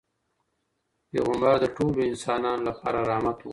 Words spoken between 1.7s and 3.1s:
ټولو انسانانو لپاره